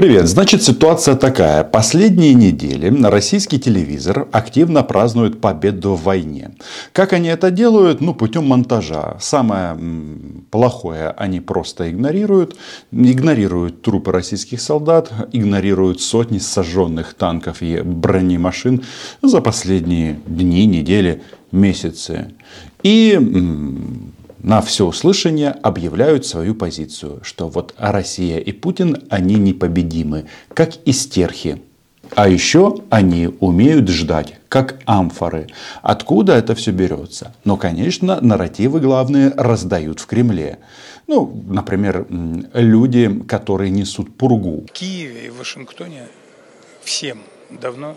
[0.00, 0.28] Привет.
[0.28, 1.62] Значит, ситуация такая.
[1.62, 6.52] Последние недели российский телевизор активно празднует победу в войне.
[6.94, 8.00] Как они это делают?
[8.00, 9.18] Ну, путем монтажа.
[9.20, 9.78] Самое
[10.50, 12.56] плохое они просто игнорируют.
[12.90, 18.82] Игнорируют трупы российских солдат, игнорируют сотни сожженных танков и бронемашин
[19.20, 21.20] за последние дни, недели,
[21.52, 22.32] месяцы.
[22.82, 23.20] И
[24.42, 31.62] на всеуслышание объявляют свою позицию, что вот Россия и Путин, они непобедимы, как истерхи.
[32.16, 35.46] А еще они умеют ждать, как амфоры.
[35.82, 37.34] Откуда это все берется?
[37.44, 40.58] Но, конечно, нарративы главные раздают в Кремле.
[41.06, 42.06] Ну, например,
[42.54, 44.64] люди, которые несут пургу.
[44.68, 46.08] В Киеве и Вашингтоне
[46.82, 47.94] всем давно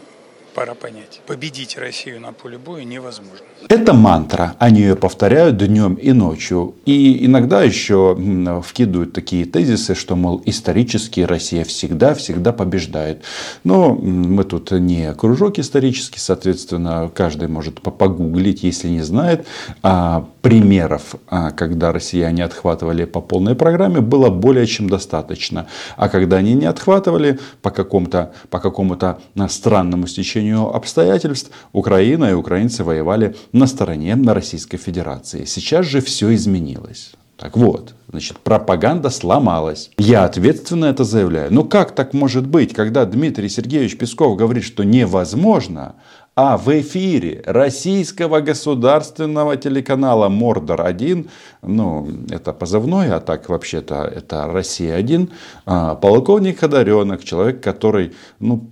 [0.53, 1.21] пора понять.
[1.27, 3.45] Победить Россию на поле боя невозможно.
[3.69, 4.55] Это мантра.
[4.59, 6.75] Они ее повторяют днем и ночью.
[6.85, 8.17] И иногда еще
[8.63, 13.23] вкидывают такие тезисы, что, мол, исторически Россия всегда-всегда побеждает.
[13.63, 19.45] Но мы тут не кружок исторический, соответственно, каждый может погуглить, если не знает.
[19.81, 25.67] А примеров, а, когда россияне отхватывали по полной программе, было более чем достаточно.
[25.95, 32.33] А когда они не отхватывали по, какому-то, по какому-то странному стечению стечению обстоятельств Украина и
[32.33, 35.45] украинцы воевали на стороне на Российской Федерации.
[35.45, 37.13] Сейчас же все изменилось.
[37.43, 39.91] Так вот, значит, пропаганда сломалась.
[39.97, 41.53] Я ответственно это заявляю.
[41.53, 45.95] Но как так может быть, когда Дмитрий Сергеевич Песков говорит, что невозможно,
[46.37, 51.27] а в эфире российского государственного телеканала Мордор-1,
[51.63, 55.29] ну, это позывной, а так вообще-то это Россия-1,
[55.65, 58.69] а, полковник Ходоренок, человек, который, ну,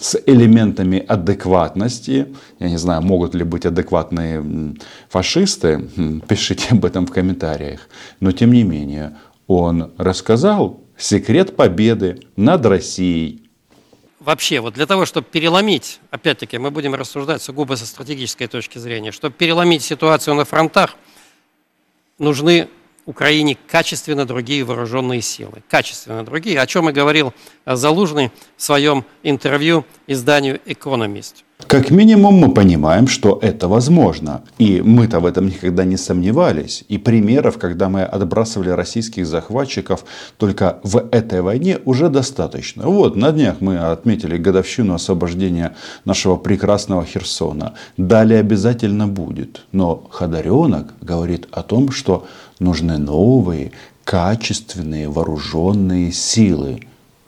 [0.00, 2.34] с элементами адекватности.
[2.58, 4.74] Я не знаю, могут ли быть адекватные
[5.08, 5.88] фашисты.
[6.28, 7.88] Пишите об этом в комментариях.
[8.20, 9.16] Но тем не менее,
[9.46, 13.42] он рассказал секрет победы над Россией.
[14.20, 19.10] Вообще, вот для того, чтобы переломить, опять-таки, мы будем рассуждать сугубо со стратегической точки зрения,
[19.10, 20.94] чтобы переломить ситуацию на фронтах,
[22.18, 22.68] нужны
[23.04, 25.62] Украине качественно другие вооруженные силы.
[25.68, 31.44] Качественно другие, о чем и говорил э, Залужный в своем интервью изданию «Экономист».
[31.66, 34.42] Как минимум мы понимаем, что это возможно.
[34.58, 36.84] И мы-то в этом никогда не сомневались.
[36.88, 40.04] И примеров, когда мы отбрасывали российских захватчиков
[40.36, 42.86] только в этой войне, уже достаточно.
[42.86, 45.74] Вот, на днях мы отметили годовщину освобождения
[46.04, 47.74] нашего прекрасного Херсона.
[47.96, 49.62] Далее обязательно будет.
[49.72, 52.26] Но Ходоренок говорит о том, что
[52.58, 53.72] нужны новые,
[54.04, 56.80] качественные вооруженные силы.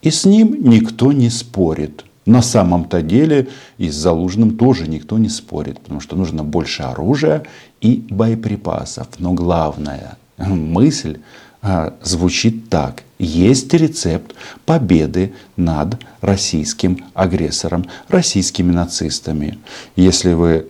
[0.02, 2.04] И с ним никто не спорит.
[2.26, 7.42] На самом-то деле и с Залужным тоже никто не спорит, потому что нужно больше оружия
[7.80, 9.08] и боеприпасов.
[9.18, 11.18] Но главная мысль
[11.60, 13.02] а, звучит так.
[13.18, 14.34] Есть рецепт
[14.66, 19.58] победы над российским агрессором, российскими нацистами.
[19.96, 20.66] Если вы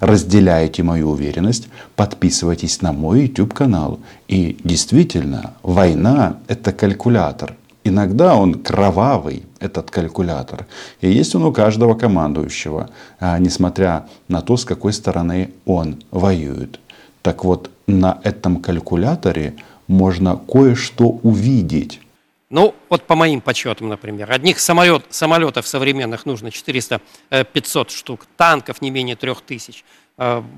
[0.00, 4.00] разделяете мою уверенность, подписывайтесь на мой YouTube канал.
[4.28, 7.56] И действительно, война– это калькулятор.
[7.84, 10.66] Иногда он кровавый, этот калькулятор.
[11.00, 12.90] И есть он у каждого командующего,
[13.20, 16.80] а, несмотря на то, с какой стороны он воюет.
[17.22, 19.54] Так вот, на этом калькуляторе
[19.88, 22.00] можно кое-что увидеть.
[22.48, 27.00] Ну, вот по моим подсчетам, например, одних самолет, самолетов современных нужно 400-500
[27.30, 27.42] э,
[27.88, 29.82] штук, танков не менее 3000, э,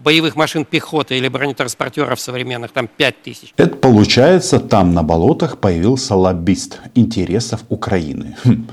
[0.04, 3.54] боевых машин пехоты или бронетранспортеров современных там 5000.
[3.56, 8.36] Это получается, там на болотах появился лоббист интересов Украины.
[8.44, 8.68] Хм.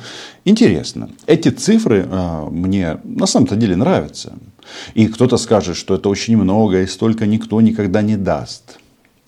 [0.46, 1.10] Интересно.
[1.26, 4.34] Эти цифры э, мне на самом-то деле нравятся.
[4.94, 8.78] И кто-то скажет, что это очень много и столько никто никогда не даст.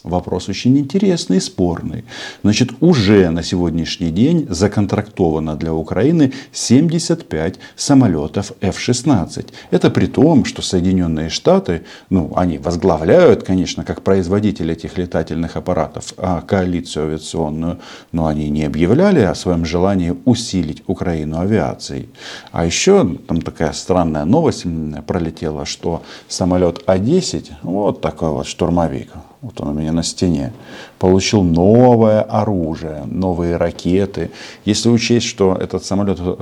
[0.03, 2.05] Вопрос очень интересный спорный.
[2.43, 9.47] Значит, уже на сегодняшний день законтрактовано для Украины 75 самолетов F-16.
[9.71, 11.81] Это при том, что Соединенные Штаты,
[12.11, 17.79] ну, они возглавляют, конечно, как производитель этих летательных аппаратов, а коалицию авиационную,
[18.11, 22.09] но они не объявляли о своем желании усилить Украину авиацией.
[22.51, 24.65] А еще там такая странная новость
[25.07, 29.09] пролетела, что самолет А-10, вот такой вот штурмовик,
[29.47, 30.51] вот он у меня на стене,
[30.99, 34.29] получил новое оружие, новые ракеты.
[34.65, 36.35] Если учесть, что этот самолет э,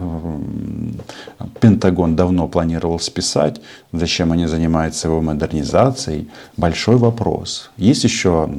[1.59, 3.61] Пентагон давно планировал списать,
[3.91, 7.69] зачем они занимаются его модернизацией, большой вопрос.
[7.77, 8.49] Есть еще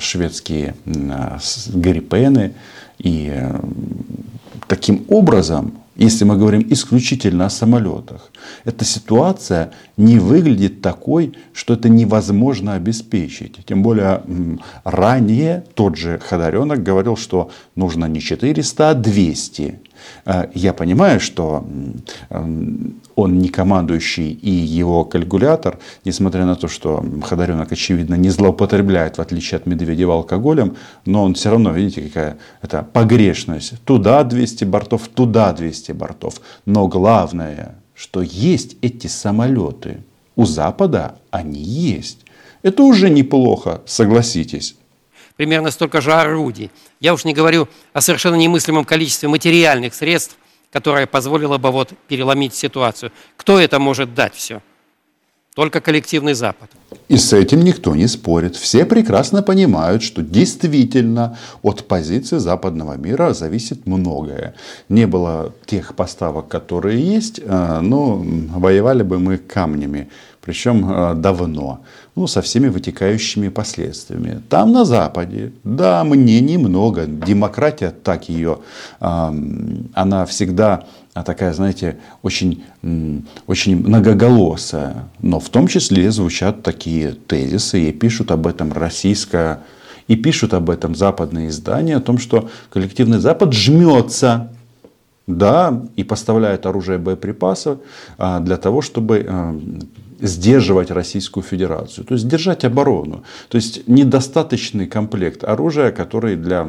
[0.00, 2.54] шведские гриппены,
[2.98, 3.60] и э,
[4.68, 8.30] таким образом если мы говорим исключительно о самолетах,
[8.64, 13.64] эта ситуация не выглядит такой, что это невозможно обеспечить.
[13.66, 14.22] Тем более
[14.84, 19.80] ранее тот же Ходоренок говорил, что нужно не 400, а 200.
[20.24, 21.64] Э, я понимаю, что
[23.14, 29.20] он не командующий и его калькулятор, несмотря на то, что Ходоренок, очевидно, не злоупотребляет, в
[29.20, 33.80] отличие от Медведева, алкоголем, но он все равно, видите, какая это погрешность.
[33.84, 36.40] Туда 200 бортов, туда 200 бортов.
[36.66, 40.02] Но главное, что есть эти самолеты.
[40.34, 42.20] У Запада они есть.
[42.62, 44.76] Это уже неплохо, согласитесь
[45.36, 46.70] примерно столько же орудий.
[47.00, 50.36] Я уж не говорю о совершенно немыслимом количестве материальных средств,
[50.72, 53.12] которое позволило бы вот переломить ситуацию.
[53.36, 54.62] Кто это может дать все?
[55.54, 56.70] Только коллективный Запад.
[57.08, 58.56] И с этим никто не спорит.
[58.56, 64.54] Все прекрасно понимают, что действительно от позиции западного мира зависит многое.
[64.88, 68.16] Не было тех поставок, которые есть, э, но
[68.56, 70.08] воевали бы мы камнями
[70.44, 71.80] причем э, давно,
[72.16, 74.42] ну, со всеми вытекающими последствиями.
[74.48, 78.58] Там на Западе, да, мне немного, демократия, так ее,
[78.98, 80.84] она всегда
[81.14, 82.64] такая, знаете, очень,
[83.46, 89.60] очень многоголосая, но в том числе звучат такие тезисы, и пишут об этом российская,
[90.08, 94.50] и пишут об этом западные издания, о том, что коллективный Запад жмется
[95.26, 97.78] да, и поставляют оружие и боеприпасы
[98.18, 99.54] а, для того, чтобы э,
[100.22, 103.24] сдерживать Российскую Федерацию, то есть держать оборону.
[103.48, 106.68] То есть недостаточный комплект оружия, который, для,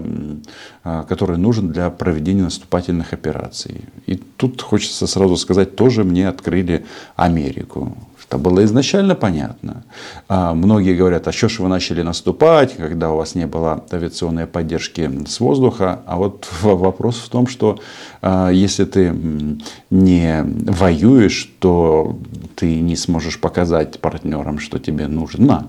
[0.84, 3.82] а, который нужен для проведения наступательных операций.
[4.08, 6.86] И тут хочется сразу сказать, тоже мне открыли
[7.16, 7.96] Америку.
[8.34, 9.84] Это было изначально понятно.
[10.28, 14.48] А многие говорят, а что ж вы начали наступать, когда у вас не было авиационной
[14.48, 16.00] поддержки с воздуха.
[16.08, 17.78] А вот вопрос в том, что
[18.24, 19.14] а, если ты
[19.92, 22.18] не воюешь, то
[22.56, 25.68] ты не сможешь показать партнерам, что тебе нужно.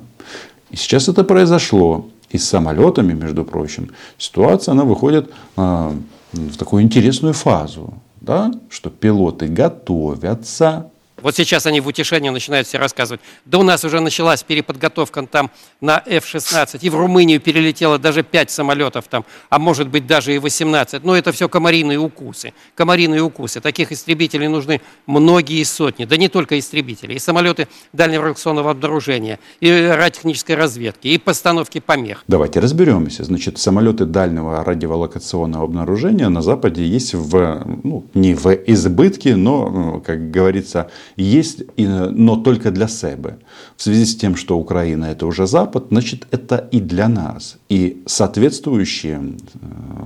[0.71, 2.07] И сейчас это произошло.
[2.31, 5.95] И с самолетами, между прочим, ситуация она выходит а,
[6.33, 7.93] в такую интересную фазу.
[8.23, 8.55] Да?
[8.71, 10.87] Что пилоты готовятся
[11.25, 13.21] вот сейчас они в утешении начинают все рассказывать.
[13.47, 15.51] Да у нас уже началась переподготовка там
[15.81, 20.39] на F-16, и в Румынию перелетело даже 5 самолетов там, а может быть даже и
[20.39, 21.03] 18.
[21.03, 22.53] Но это все комариные укусы.
[22.75, 23.61] Комариные укусы.
[23.61, 26.05] Таких истребителей нужны многие сотни.
[26.05, 27.15] Да не только истребители.
[27.15, 32.23] И самолеты дальнего радиационного обнаружения, и радиотехнической разведки, и постановки помех.
[32.29, 33.25] Давайте разберемся.
[33.25, 40.31] Значит, самолеты дальнего радиолокационного обнаружения на Западе есть в, ну, не в избытке, но, как
[40.31, 43.39] говорится, есть, но только для себе.
[43.77, 47.57] В связи с тем, что Украина это уже Запад, значит это и для нас.
[47.69, 49.59] И соответствующие э,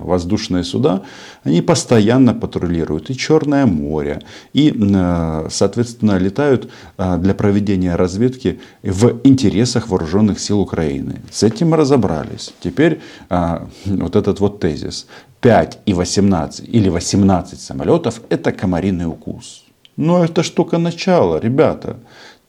[0.05, 1.02] воздушные суда,
[1.44, 4.22] они постоянно патрулируют и Черное море,
[4.55, 11.20] и, э, соответственно, летают э, для проведения разведки в интересах вооруженных сил Украины.
[11.31, 12.52] С этим разобрались.
[12.60, 15.06] Теперь вот этот вот тезис.
[15.40, 19.68] 5 и 18 или 18 самолетов– это комариный укус.
[19.99, 21.97] Но это ж только начало, ребята.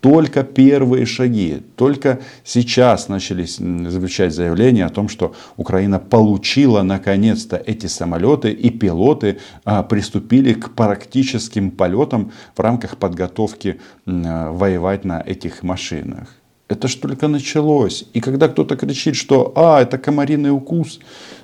[0.02, 1.64] Только первые шаги.
[1.76, 9.40] Только сейчас начались звучать заявления о том, что Украина получила наконец-то эти самолеты и пилоты
[9.66, 16.39] а, приступили к практическим полетам в рамках подготовки а, воевать на этих машинах.
[16.70, 18.06] Это ж только началось.
[18.14, 21.00] И когда кто-то кричит, что «а, это комариный укус»,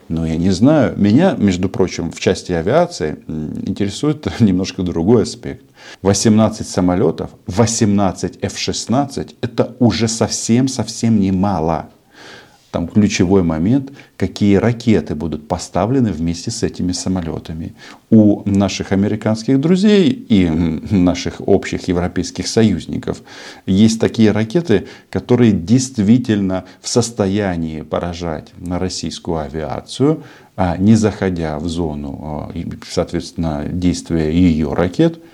[0.08, 0.94] ну, я не знаю.
[0.98, 5.66] Меня, между прочим, в части авиации интересует немножко другой аспект.
[6.04, 11.90] 18 самолетов, 18 F-16– это уже совсем-совсем немало
[12.76, 17.74] там ключевой момент, какие ракеты будут поставлены вместе с этими самолетами.
[18.10, 23.22] У наших американских друзей и наших общих европейских союзников
[23.66, 30.24] есть такие ракеты, которые действительно в состоянии поражать российскую авиацию,
[30.58, 32.52] а не заходя в зону, а,
[32.90, 35.18] соответственно, действия ее ракет–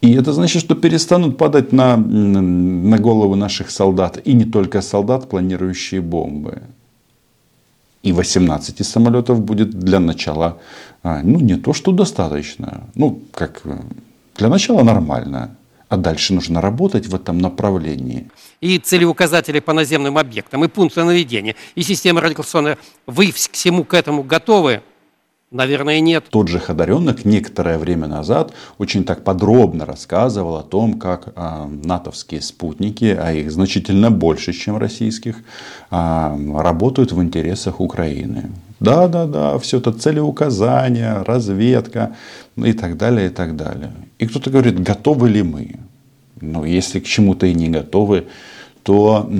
[0.00, 4.18] и это значит, что перестанут падать на, на головы наших солдат.
[4.24, 6.62] И не только солдат, планирующие бомбы.
[8.02, 10.58] И 18 самолетов будет для начала,
[11.02, 12.84] а, ну, не то, что достаточно.
[12.94, 13.62] Ну, как
[14.36, 15.56] для начала нормально.
[15.90, 18.30] А дальше нужно работать в этом направлении.
[18.62, 22.78] И целеуказатели по наземным объектам, и пункты наведения, и система радиационная.
[23.06, 24.82] Вы всему к этому готовы?
[25.52, 26.26] Наверное, нет.
[26.30, 32.40] Тот же Ходоренок некоторое время назад очень так подробно рассказывал о том, как э, натовские
[32.40, 35.38] спутники, а их значительно больше, чем российских,
[35.90, 38.52] э, работают в интересах Украины.
[38.78, 42.14] Да, да, да, все это целеуказания, разведка
[42.54, 43.90] и так далее, и так далее.
[44.20, 45.80] И кто-то говорит, готовы ли мы?
[46.40, 48.28] Ну, если к чему-то и не готовы,
[48.90, 49.30] то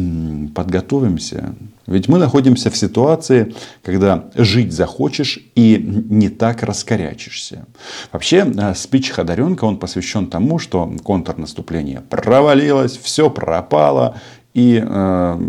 [0.55, 1.57] подготовимся.
[1.89, 3.53] Ведь мы находимся в ситуации,
[3.83, 5.77] когда жить захочешь и
[6.09, 7.67] не так раскорячишься.
[8.13, 14.15] Вообще, э, спич Ходоренко, он посвящен тому, что контрнаступление провалилось, все пропало,
[14.55, 15.41] и э,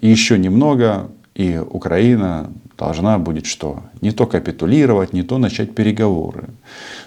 [0.00, 3.84] еще немного, и Украина должна будет что?
[4.00, 6.48] Не то капитулировать, не то начать переговоры.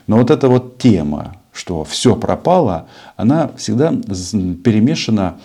[0.08, 2.88] Но вот эта вот тема, что все пропало,
[3.18, 5.40] она всегда перемешана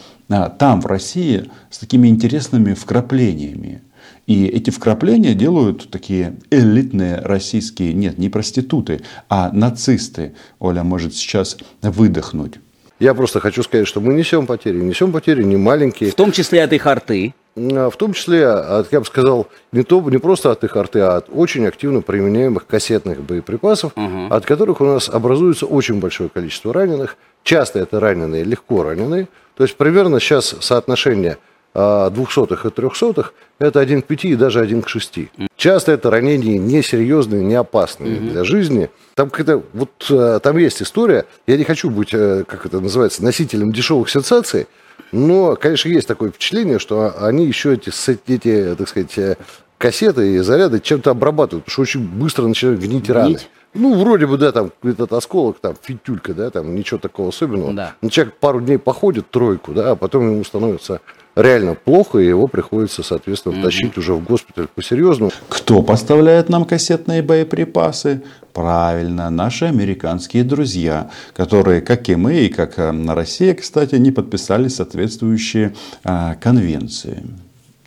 [0.49, 3.83] там, в России, с такими интересными вкраплениями.
[4.27, 10.35] И эти вкрапления делают такие элитные российские, нет, не проституты, а нацисты.
[10.59, 12.55] Оля может сейчас выдохнуть.
[13.01, 14.77] Я просто хочу сказать, что мы несем потери.
[14.81, 16.13] Несем потери не маленькие.
[16.13, 17.35] В том числе от их арты.
[17.57, 21.01] А, в том числе, от, я бы сказал, не, то, не просто от их арты,
[21.01, 24.27] а от очень активно применяемых кассетных боеприпасов, угу.
[24.31, 27.17] от которых у нас образуется очень большое количество раненых.
[27.43, 29.29] Часто это раненые, легко раненые.
[29.57, 31.39] То есть примерно сейчас соотношение
[31.75, 35.31] а, двухсотых и трехсотых это один к пяти и даже один к шести.
[35.57, 38.31] Часто это ранения несерьезные, не опасные угу.
[38.31, 38.91] для жизни.
[39.15, 41.27] Там какая-то вот а, там есть история.
[41.47, 44.67] Я не хочу быть, э, как это называется, носителем дешевых сенсаций.
[45.11, 47.91] Но, конечно, есть такое впечатление, что они еще эти,
[48.31, 49.37] эти так сказать, э,
[49.79, 53.11] кассеты и заряды чем-то обрабатывают, потому что очень быстро начинают гнить, гнить?
[53.11, 53.39] раны.
[53.75, 57.73] Ну, вроде бы, да, там этот осколок, там, фитюлька, да, там, ничего такого особенного.
[57.73, 57.95] Да.
[58.03, 61.01] Но человек пару дней походит, тройку, да, а потом ему становится
[61.35, 63.63] реально плохо, и его приходится, соответственно, mm-hmm.
[63.63, 65.31] тащить уже в госпиталь по-серьезному.
[65.49, 68.23] Кто поставляет нам кассетные боеприпасы?
[68.53, 74.11] Правильно, наши американские друзья, которые, как и мы, и как э, на России, кстати, не
[74.11, 75.75] подписали соответствующие
[76.05, 77.25] а, конвенции.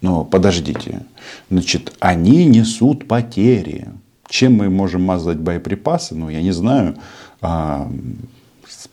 [0.01, 1.01] Но подождите,
[1.49, 3.87] значит, они несут потери.
[4.27, 6.15] Чем мы можем мазать боеприпасы?
[6.15, 6.97] Ну, я не знаю.
[7.41, 7.87] А,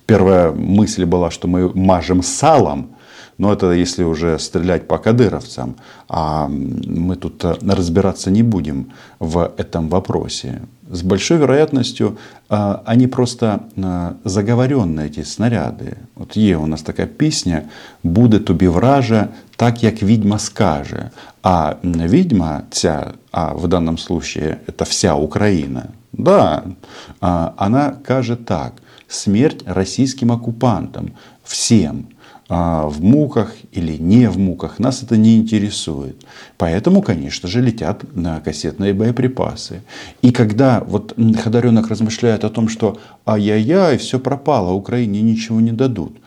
[0.07, 2.95] первая мысль была, что мы мажем салом.
[3.38, 5.76] Но это если уже стрелять по кадыровцам.
[6.10, 10.62] А мы тут э, разбираться не будем в этом вопросе.
[10.92, 12.18] С большой вероятностью
[12.50, 15.98] э, они просто э, заговоренные, эти снаряды.
[16.16, 17.62] Вот є у нас такая песня
[18.04, 21.10] «Буде тобі вража, так як відьма скаже».
[21.50, 26.64] А ведьма ця, а в данном случае это вся Украина, да,
[27.22, 28.74] а, она каже так,
[29.08, 31.14] смерть российским оккупантам,
[31.44, 32.18] всем, а,
[32.53, 36.17] в муках или не в муках, нас это не интересует.
[36.59, 39.83] Поэтому, конечно же, летят на кассетные боеприпасы.
[40.21, 46.19] И когда вот Ходоренок размышляет о том, что ай-яй-яй, все пропало, Украине ничего не дадут,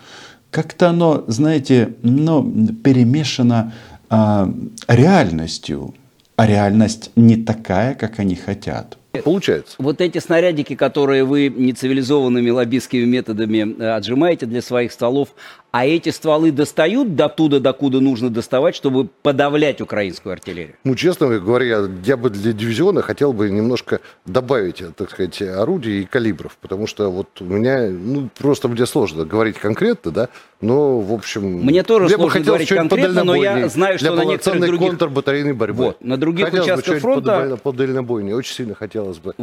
[0.50, 2.44] как-то оно, знаете, ну,
[2.84, 3.74] перемешано
[4.10, 4.50] а,
[4.88, 5.94] реальностью,
[6.38, 8.98] а реальность не такая, как они хотят.
[9.24, 9.76] Получается.
[9.80, 15.30] Вот эти снарядики, которые вы нецивилизованными лоббистскими методами э, отжимаете для своих столов,
[15.76, 20.76] а эти стволы достают до туда, докуда нужно доставать, чтобы подавлять украинскую артиллерию?
[20.86, 26.06] Ну, честно говоря, я бы для дивизиона хотел бы немножко добавить, так сказать, орудий и
[26.06, 30.30] калибров, потому что вот у меня, ну, просто мне сложно говорить конкретно, да,
[30.62, 31.44] но, в общем...
[31.44, 34.90] Мне тоже я сложно говорить конкретно, но я знаю, что на некоторых других...
[34.92, 35.88] контрбатарейной борьбы.
[35.88, 37.60] Вот, на других хотелось участках фронта...
[37.62, 39.36] По дальнобойной, очень сильно хотелось бы.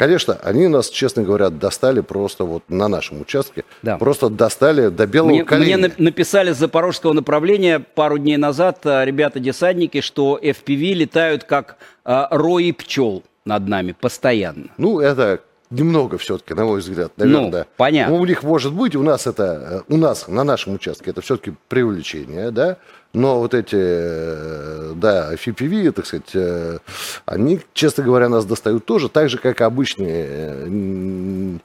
[0.00, 3.64] Конечно, они нас, честно говоря, достали просто вот на нашем участке.
[3.82, 3.98] Да.
[3.98, 5.76] Просто достали до белого мне, коленя.
[5.76, 12.28] Мне написали с запорожского направления пару дней назад а, ребята-десантники, что FPV летают как а,
[12.30, 14.68] рои пчел над нами постоянно.
[14.78, 15.40] Ну, это
[15.70, 17.44] немного все-таки, на мой взгляд, наверное.
[17.44, 17.66] Ну, да.
[17.76, 18.14] понятно.
[18.14, 21.20] Ну, у них может быть, у нас это, э, у нас на нашем участке это
[21.20, 22.76] все-таки привлечение, да,
[23.12, 26.78] но вот эти, э, да, FPV, так сказать, э,
[27.26, 31.60] они, честно говоря, нас достают тоже, так же, как обычные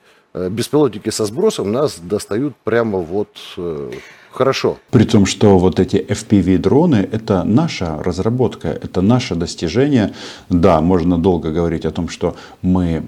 [0.50, 3.30] беспилотники со сбросом, нас достают прямо вот
[4.36, 4.78] хорошо.
[4.92, 10.12] При том, что вот эти FPV-дроны– это наша разработка, это наше достижение.
[10.50, 13.02] Да, можно долго говорить о том, что мы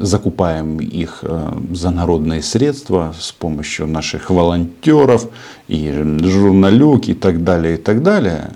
[0.00, 5.26] закупаем их э, за народные средства с помощью наших волонтеров
[5.68, 5.90] и
[6.22, 8.52] журналюк и так далее, и так далее.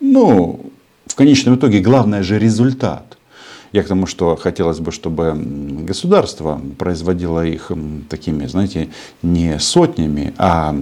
[0.00, 0.60] Ну,
[1.06, 3.11] в конечном итоге главное же результат.
[3.72, 5.34] Я к тому, что хотелось бы, чтобы
[5.88, 7.72] государство производило их
[8.08, 8.88] такими, знаете,
[9.22, 10.74] не сотнями, а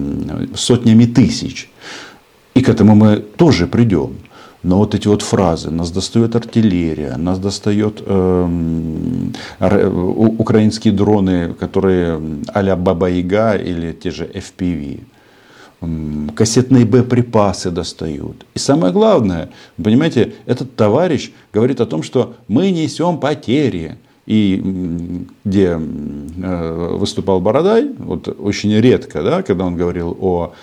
[0.55, 1.69] сотнями тысяч.
[2.53, 4.17] И к этому мы тоже придем.
[4.63, 9.29] Но вот эти вот фразы, нас достает артиллерия, нас достает э,
[10.37, 12.21] украинские дроны, которые
[12.53, 14.99] а-ля Баба Яга или те же FPV.
[16.35, 18.45] Кассетные боеприпасы достают.
[18.53, 19.49] И самое главное,
[19.81, 23.97] понимаете, этот товарищ говорит о том, что мы несем потери.
[24.27, 30.53] И где э, выступал Бородай, вот очень редко, да, когда он говорил о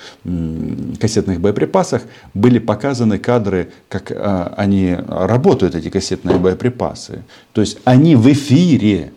[1.01, 2.03] кассетных боеприпасах,
[2.35, 7.25] были показаны кадры, как э, они работают, эти кассетные боеприпасы.
[7.53, 9.13] То есть они в эфире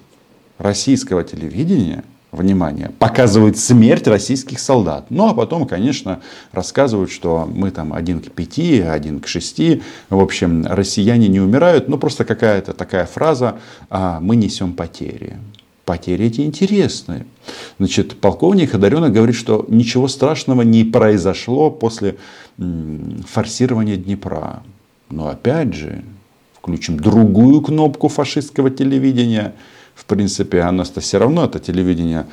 [0.57, 5.07] российского телевидения внимание, показывают смерть российских солдат.
[5.09, 6.21] Ну, а потом, конечно,
[6.51, 9.81] рассказывают, что мы там один к пяти, один к шести.
[10.09, 11.89] В общем, россияне не умирают.
[11.89, 13.59] Ну, просто какая-то такая фраза
[13.89, 15.37] а, «мы несем потери».
[15.83, 17.25] Потери эти интересные.
[17.79, 22.17] Значит, полковник Одаренок говорит, что ничего страшного не произошло после
[23.27, 24.63] форсирования Днепра.
[25.09, 26.03] Но опять же,
[26.61, 29.53] включим другую кнопку фашистского телевидения–
[29.95, 32.25] в принципе, оно все равно, это телевидение,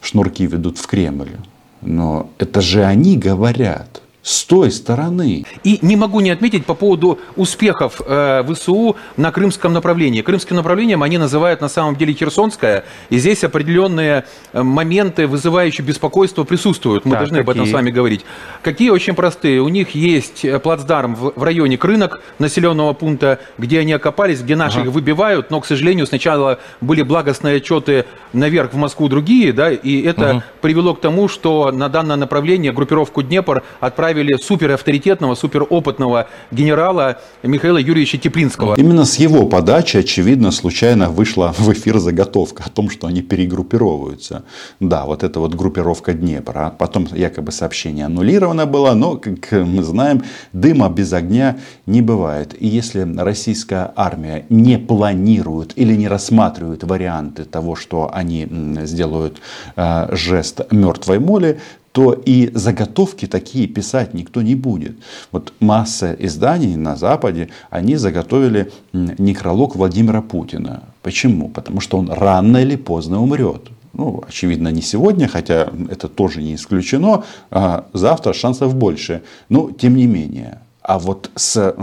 [0.00, 1.36] шнурки ведут в Кремль.
[1.82, 5.44] Но это же они говорят с той стороны.
[5.62, 10.20] И не могу не отметить по поводу успехов э, ВСУ на крымском направлении.
[10.20, 16.42] Крымским направлением они называют на самом деле Херсонское, и здесь определенные э, моменты, вызывающие беспокойство,
[16.42, 17.04] присутствуют.
[17.04, 17.42] Мы так, должны какие?
[17.44, 18.24] об этом с вами говорить.
[18.62, 19.60] Какие очень простые.
[19.60, 24.56] У них есть э, плацдарм в, в районе Крынок, населенного пункта, где они окопались, где
[24.56, 24.88] наши ага.
[24.88, 30.02] их выбивают, но, к сожалению, сначала были благостные отчеты наверх в Москву другие, да, и
[30.02, 30.44] это ага.
[30.60, 37.78] привело к тому, что на данное направление группировку Днепр отправили поставили суперавторитетного, суперопытного генерала Михаила
[37.78, 38.74] Юрьевича Теплинского.
[38.76, 44.42] Именно с его подачи, очевидно, случайно вышла в эфир заготовка о том, что они перегруппировываются.
[44.80, 46.74] Да, вот эта вот группировка Днепра.
[46.78, 51.56] Потом якобы сообщение аннулировано было, но, как мы знаем, дыма без огня
[51.86, 52.54] не бывает.
[52.58, 58.48] И если российская армия не планирует или не рассматривает варианты того, что они
[58.84, 59.40] сделают
[59.76, 61.58] э, жест мертвой моли,
[61.96, 64.98] то и заготовки такие писать никто не будет.
[65.32, 70.82] Вот масса изданий на Западе, они заготовили некролог Владимира Путина.
[71.02, 71.48] Почему?
[71.48, 73.70] Потому что он рано или поздно умрет.
[73.94, 77.24] Ну, очевидно, не сегодня, хотя это тоже не исключено.
[77.50, 79.22] А завтра шансов больше.
[79.48, 80.58] Но, тем не менее.
[80.86, 81.74] А вот с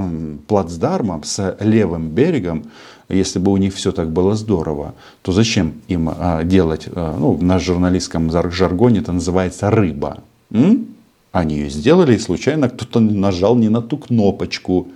[0.47, 2.63] плацдармом, с левым берегом,
[3.09, 7.37] если бы у них все так было здорово, то зачем им а, делать, а, ну,
[7.41, 10.23] нашем журналистском жаргоне это называется рыба.
[10.51, 10.87] М?
[11.33, 14.87] Они ее сделали, и случайно кто-то нажал не на ту кнопочку.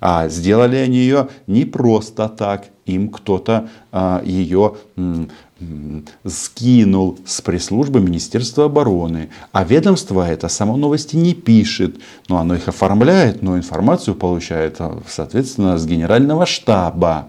[0.00, 2.66] А сделали они ее не просто так.
[2.84, 5.28] Им кто-то а, ее м,
[6.26, 9.30] скинул с пресс-службы Министерства обороны.
[9.52, 11.96] А ведомство это само новости не пишет.
[12.28, 17.28] Но оно их оформляет, но информацию получает, а, соответственно, с генерального штаба.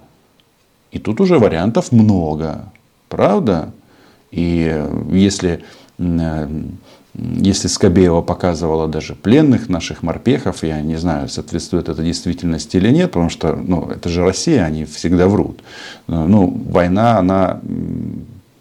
[0.92, 2.72] И тут уже вариантов много.
[3.08, 3.72] Правда?
[4.32, 5.64] И если,
[5.98, 6.50] э,
[7.18, 13.12] если Скобеева показывала даже пленных наших морпехов, я не знаю, соответствует это действительности или нет,
[13.12, 15.62] потому что ну, это же Россия, они всегда врут.
[16.08, 17.60] Ну, война, она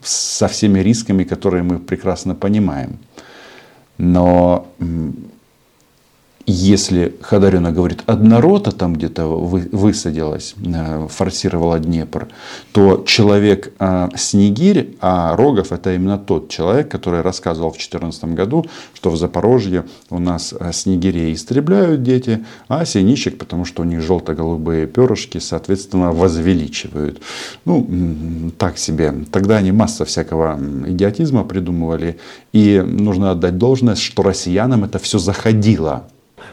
[0.02, 2.98] со всеми рисками, которые мы прекрасно понимаем.
[3.98, 4.66] Но
[6.46, 12.28] если Хадарина говорит, одна рота там где-то высадилась, э, форсировала Днепр,
[12.72, 18.64] то человек э, Снегирь, а Рогов это именно тот человек, который рассказывал в 2014 году,
[18.94, 24.00] что в Запорожье у нас э, снегирей истребляют дети, а синичек, потому что у них
[24.00, 27.20] желто-голубые перышки, соответственно, возвеличивают.
[27.64, 29.12] Ну, так себе.
[29.32, 32.18] Тогда они масса всякого идиотизма придумывали.
[32.52, 36.06] И нужно отдать должность, что россиянам это все заходило.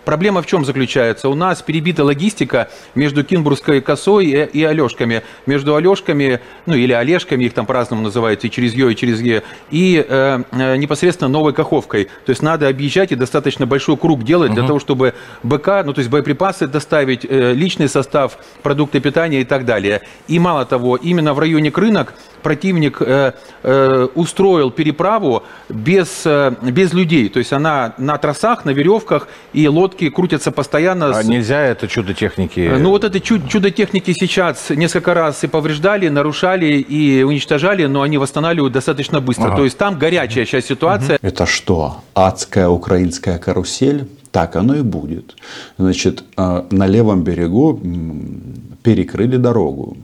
[0.05, 1.29] Проблема в чем заключается?
[1.29, 5.23] У нас перебита логистика между Кинбургской косой и, и Алешками.
[5.45, 9.43] Между Алешками, ну или Олежками, их там по-разному называют, и через Ё, и через Е,
[9.71, 12.05] и э, э, непосредственно Новой Каховкой.
[12.25, 14.59] То есть надо объезжать и достаточно большой круг делать угу.
[14.59, 19.45] для того, чтобы БК, ну то есть боеприпасы доставить, э, личный состав, продукты питания и
[19.45, 20.01] так далее.
[20.27, 26.93] И мало того, именно в районе Крынок противник э, э, устроил переправу без, э, без
[26.93, 27.29] людей.
[27.29, 31.07] То есть она на тросах, на веревках и лодки крутятся постоянно.
[31.07, 31.25] А с...
[31.25, 32.59] нельзя это чудо техники?
[32.59, 38.01] Э, ну вот это чудо техники сейчас несколько раз и повреждали, нарушали и уничтожали, но
[38.01, 39.47] они восстанавливают достаточно быстро.
[39.47, 39.57] Ага.
[39.57, 41.17] То есть там горячая сейчас ситуация.
[41.21, 42.01] Это что?
[42.13, 44.07] Адская украинская карусель?
[44.31, 45.35] Так оно и будет.
[45.77, 47.79] Значит, э, на левом берегу
[48.83, 49.95] перекрыли дорогу.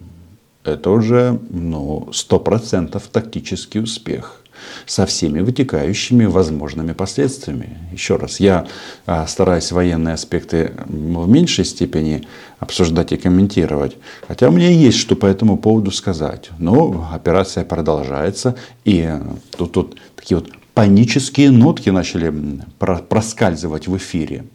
[0.64, 4.42] Это уже ну, 100% тактический успех
[4.86, 7.78] со всеми вытекающими возможными последствиями.
[7.94, 8.68] Еще раз, я
[9.06, 12.28] а, стараюсь военные аспекты в меньшей степени
[12.60, 13.96] обсуждать и комментировать,
[14.28, 16.50] хотя у меня есть что по этому поводу сказать.
[16.58, 19.10] Но операция продолжается, и
[19.58, 22.34] тут, тут такие вот панические нотки начали
[22.80, 24.46] проскальзывать в эфире.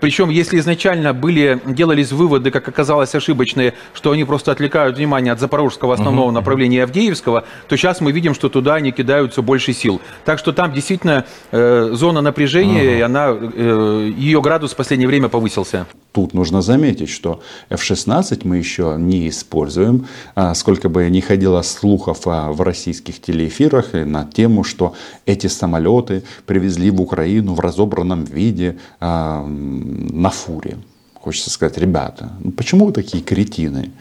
[0.00, 5.40] Причем, если изначально были, делались выводы, как оказалось, ошибочные, что они просто отвлекают внимание от
[5.40, 6.34] запорожского основного uh-huh.
[6.34, 10.00] направления Авдеевского, то сейчас мы видим, что туда они кидаются больше сил.
[10.24, 12.98] Так что там действительно э, зона напряжения, uh-huh.
[12.98, 15.86] и она, э, ее градус в последнее время повысился.
[16.12, 20.06] Тут нужно заметить, что F-16 мы еще не используем.
[20.34, 24.94] А, сколько бы ни ходило слухов а, в российских телеэфирах на тему, что
[25.26, 29.46] эти самолеты привезли в Украину в разобранном виде а,
[29.86, 30.78] на фуре.
[31.14, 33.92] Хочется сказать, ребята, ну почему вы такие кретины?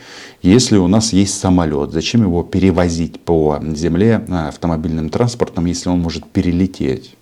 [0.41, 6.27] Если у нас есть самолет, зачем его перевозить по земле автомобильным транспортом, если он может
[6.29, 7.15] перелететь?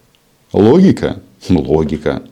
[0.52, 1.22] Логика?
[1.50, 2.24] Ну, логика.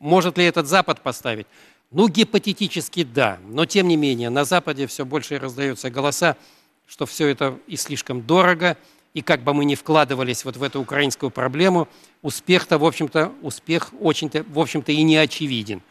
[0.00, 1.46] Может ли этот Запад поставить?
[1.90, 6.36] Ну, гипотетически да, но тем не менее на Западе все больше раздаются голоса,
[6.86, 8.76] что все это и слишком дорого,
[9.14, 11.88] и как бы мы ни вкладывались вот в эту украинскую проблему,
[12.24, 15.82] успех-то, в общем-то, успех очень-то, в общем-то, и не очевиден.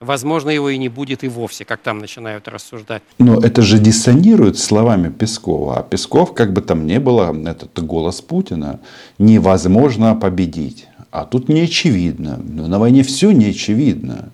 [0.00, 3.02] Возможно, его и не будет и вовсе, как там начинают рассуждать.
[3.18, 5.78] Но это же диссонирует словами Пескова.
[5.78, 8.80] А Песков, как бы там ни было, этот голос Путина,
[9.18, 10.88] невозможно победить.
[11.12, 12.40] А тут не очевидно.
[12.42, 14.32] Но на войне все не очевидно.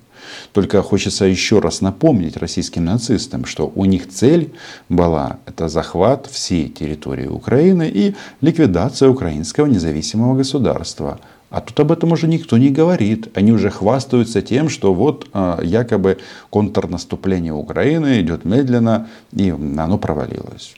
[0.53, 4.53] Только хочется еще раз напомнить российским нацистам, что у них цель
[4.89, 11.21] была это захват всей территории Украины и ликвидация украинского независимого государства.
[11.51, 13.31] А тут об этом уже никто не говорит.
[13.35, 16.19] Они уже хвастаются тем, что вот а, якобы
[16.51, 20.75] контрнаступление Украины идет медленно, и оно провалилось.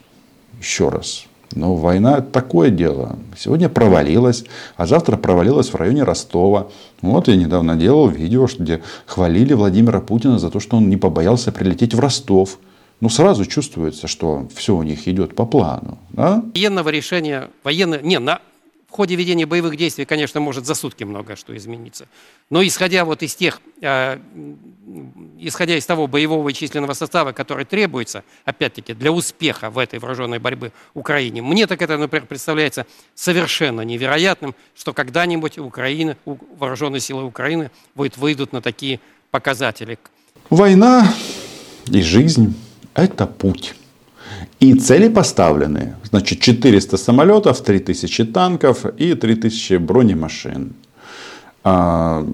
[0.61, 1.25] Еще раз.
[1.53, 3.19] Но война такое дело.
[3.37, 4.45] Сегодня провалилась,
[4.77, 6.69] а завтра провалилась в районе Ростова.
[7.03, 11.51] Вот я недавно делал видео, где хвалили Владимира Путина за то, что он не побоялся
[11.51, 12.59] прилететь в Ростов.
[13.01, 15.99] Ну, сразу чувствуется, что все у них идет по плану.
[16.11, 16.45] Да?
[16.55, 18.41] Военного решения, военного, не, на,
[18.91, 22.09] в ходе ведения боевых действий, конечно, может за сутки много что измениться.
[22.51, 24.19] Но исходя вот из тех, э,
[25.39, 30.41] исходя из того боевого и численного состава, который требуется, опять-таки, для успеха в этой вооруженной
[30.41, 37.71] борьбе Украине, мне так это, например, представляется совершенно невероятным, что когда-нибудь Украина, вооруженные силы Украины
[37.95, 38.99] будет, выйдут на такие
[39.31, 39.99] показатели.
[40.51, 41.15] Война
[41.87, 42.57] и жизнь–
[42.95, 43.75] это путь.
[44.61, 45.97] И цели поставлены.
[46.11, 50.73] Значит, 400 самолетов, 3000 танков и 3000 бронемашин.
[51.65, 52.27] А,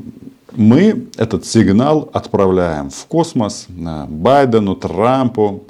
[0.53, 5.65] мы этот сигнал отправляем в космос Байдену, Трампу.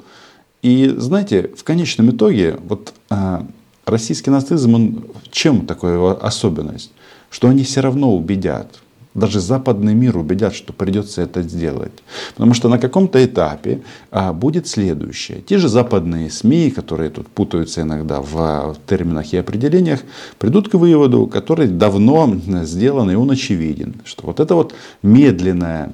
[0.61, 3.45] И знаете, в конечном итоге, вот а,
[3.85, 6.91] российский нацизм, он чем такая особенность?
[7.29, 8.79] Что они все равно убедят
[9.17, 11.91] даже западный мир убедят, что придется это сделать.
[12.35, 15.41] Потому что на каком-то этапе а, будет следующее.
[15.41, 20.01] Те же западные СМИ, которые тут путаются иногда в терминах и определениях,
[20.37, 25.91] придут к выводу, который давно сделан и он очевиден, что вот это вот медленное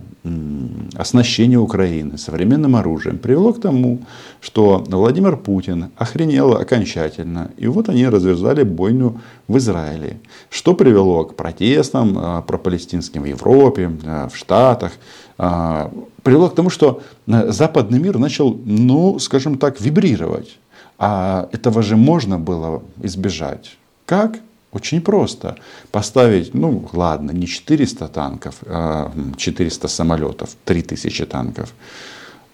[0.96, 4.00] оснащение Украины современным оружием привело к тому,
[4.40, 7.52] что Владимир Путин охренел окончательно.
[7.58, 10.18] И вот они развязали бойню в Израиле.
[10.50, 14.94] Что привело к протестам а, пропалестинским в Европе, а, в Штатах.
[15.38, 15.92] А,
[16.24, 20.58] привело к тому, что западный мир начал, ну, скажем так, вибрировать.
[20.98, 23.78] А этого же можно было избежать.
[24.06, 24.40] Как?
[24.74, 25.56] Очень просто.
[25.92, 31.74] Поставить, ну ладно, не 400 танков, а 400 самолетов, 3000 танков,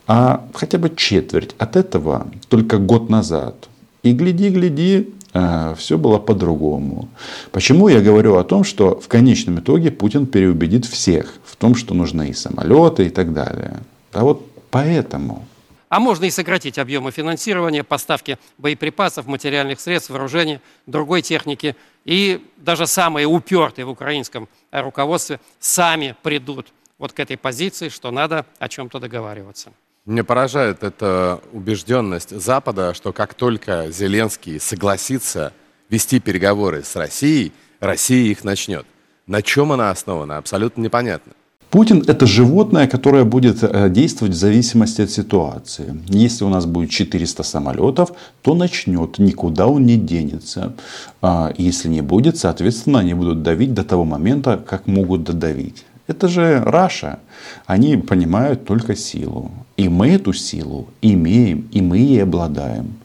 [0.07, 3.69] а хотя бы четверть от этого только год назад.
[4.03, 7.09] И гляди, гляди, а, все было по-другому.
[7.51, 11.93] Почему я говорю о том, что в конечном итоге Путин переубедит всех в том, что
[11.93, 13.77] нужны и самолеты и так далее.
[14.11, 15.45] А вот поэтому
[15.89, 21.75] а можно и сократить объемы финансирования, поставки боеприпасов, материальных средств, вооружения, другой техники.
[22.05, 26.67] И даже самые упертые в украинском руководстве сами придут
[26.99, 29.71] вот к этой позиции, что надо о чем-то договариваться.
[30.05, 35.53] Мне поражает эта убежденность Запада, что как только Зеленский согласится
[35.89, 38.85] вести переговоры с Россией, Россия их начнет.
[39.27, 41.33] На чем она основана, абсолютно непонятно.
[41.69, 46.01] Путин– это животное, которое будет э, действовать в зависимости от ситуации.
[46.07, 50.73] Если у нас будет 400 самолетов, то начнет, никуда он не денется.
[51.21, 55.85] А если не будет, соответственно, они будут давить до того момента, как могут додавить.
[56.07, 57.19] Это же Раша.
[57.67, 59.51] Они понимают только силу.
[59.77, 62.95] И мы эту силу имеем, и мы ей обладаем.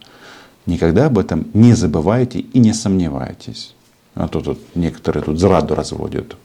[0.64, 3.74] Никогда об этом не забывайте и не сомневайтесь.
[4.14, 6.37] А то тут некоторые тут зраду разводят.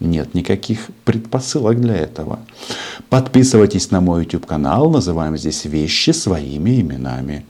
[0.00, 2.38] Нет никаких предпосылок для этого.
[3.08, 7.44] Подписывайтесь на мой YouTube канал, называем здесь вещи своими именами.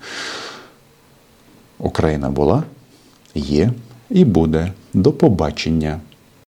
[1.78, 2.62] Украина была,
[3.34, 3.72] є
[4.11, 4.72] і буде.
[4.94, 6.00] До побачення.